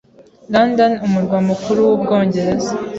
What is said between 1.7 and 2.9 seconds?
w’Ubwongereza,